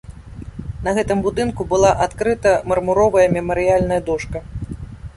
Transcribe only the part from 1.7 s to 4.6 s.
была адкрыта мармуровая мемарыяльная дошка.